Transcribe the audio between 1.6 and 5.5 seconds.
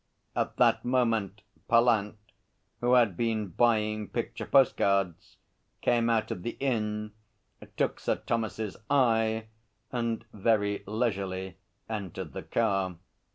Pallant, who had been buying picture postcards,